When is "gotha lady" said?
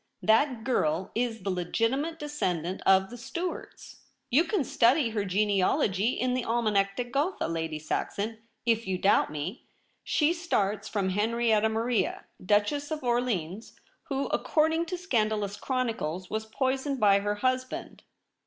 7.03-7.77